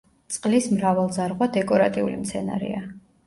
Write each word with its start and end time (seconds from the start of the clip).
წყლის 0.35 0.67
მრავალძარღვა 0.77 1.47
დეკორატიული 1.59 2.17
მცენარეა. 2.25 2.81